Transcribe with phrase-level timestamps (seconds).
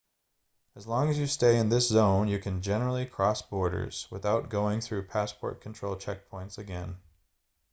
[0.75, 4.81] as long as you stay in this zone you can generally cross borders without going
[4.81, 6.97] through passport control checkpoints again